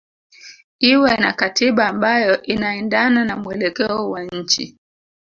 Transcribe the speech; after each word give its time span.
iwe 0.91 1.13
na 1.17 1.31
katiba 1.33 1.87
ambayo 1.87 2.41
inaendana 2.43 3.25
na 3.25 3.37
mwelekeo 3.37 4.09
wa 4.09 4.23
nchi 4.23 4.77